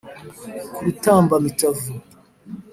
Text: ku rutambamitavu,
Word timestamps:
ku 0.73 0.79
rutambamitavu, 0.85 1.89